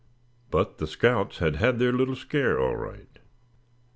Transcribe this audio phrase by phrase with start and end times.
[0.49, 3.19] But the scouts had had their little scare all right.